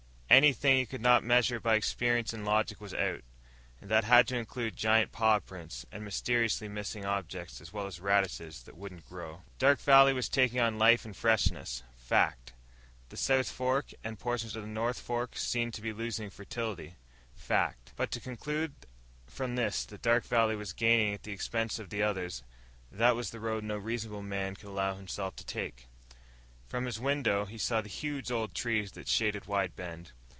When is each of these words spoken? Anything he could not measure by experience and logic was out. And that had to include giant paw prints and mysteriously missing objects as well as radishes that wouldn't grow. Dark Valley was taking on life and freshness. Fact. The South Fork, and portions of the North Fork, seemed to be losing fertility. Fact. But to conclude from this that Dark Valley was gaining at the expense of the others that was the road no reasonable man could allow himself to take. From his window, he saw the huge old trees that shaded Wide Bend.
Anything 0.31 0.77
he 0.77 0.85
could 0.85 1.01
not 1.01 1.25
measure 1.25 1.59
by 1.59 1.75
experience 1.75 2.31
and 2.31 2.45
logic 2.45 2.79
was 2.79 2.93
out. 2.93 3.21
And 3.81 3.91
that 3.91 4.05
had 4.05 4.29
to 4.29 4.37
include 4.37 4.77
giant 4.77 5.11
paw 5.11 5.39
prints 5.39 5.85
and 5.91 6.05
mysteriously 6.05 6.69
missing 6.69 7.03
objects 7.03 7.59
as 7.59 7.73
well 7.73 7.85
as 7.85 7.99
radishes 7.99 8.63
that 8.63 8.77
wouldn't 8.77 9.05
grow. 9.09 9.41
Dark 9.59 9.81
Valley 9.81 10.13
was 10.13 10.29
taking 10.29 10.57
on 10.61 10.79
life 10.79 11.03
and 11.03 11.17
freshness. 11.17 11.83
Fact. 11.97 12.53
The 13.09 13.17
South 13.17 13.51
Fork, 13.51 13.91
and 14.05 14.17
portions 14.17 14.55
of 14.55 14.61
the 14.61 14.69
North 14.69 15.01
Fork, 15.01 15.35
seemed 15.37 15.73
to 15.73 15.81
be 15.81 15.91
losing 15.91 16.29
fertility. 16.29 16.95
Fact. 17.35 17.91
But 17.97 18.09
to 18.11 18.21
conclude 18.21 18.73
from 19.27 19.57
this 19.57 19.83
that 19.83 20.01
Dark 20.01 20.23
Valley 20.27 20.55
was 20.55 20.71
gaining 20.71 21.13
at 21.13 21.23
the 21.23 21.33
expense 21.33 21.77
of 21.77 21.89
the 21.89 22.03
others 22.03 22.41
that 22.89 23.17
was 23.17 23.31
the 23.31 23.41
road 23.41 23.65
no 23.65 23.77
reasonable 23.77 24.23
man 24.23 24.55
could 24.55 24.69
allow 24.69 24.95
himself 24.95 25.35
to 25.35 25.45
take. 25.45 25.87
From 26.67 26.85
his 26.85 27.01
window, 27.01 27.43
he 27.43 27.57
saw 27.57 27.81
the 27.81 27.89
huge 27.89 28.31
old 28.31 28.53
trees 28.55 28.93
that 28.93 29.09
shaded 29.09 29.45
Wide 29.45 29.75
Bend. 29.75 30.13